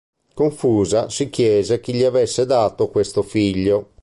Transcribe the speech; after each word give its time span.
Confusa, 0.33 1.09
si 1.09 1.29
chiese 1.29 1.79
chi 1.79 1.93
gli 1.93 2.01
avesse 2.03 2.47
dato 2.47 2.89
questo 2.89 3.21
figlio. 3.21 3.89